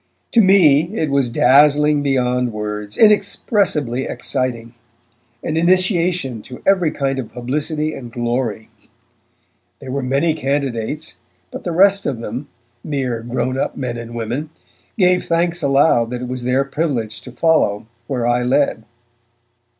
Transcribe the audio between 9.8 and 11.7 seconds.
were many candidates, but